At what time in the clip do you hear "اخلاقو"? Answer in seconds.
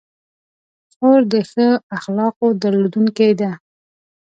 1.97-2.47